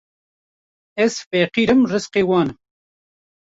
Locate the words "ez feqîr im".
1.03-1.81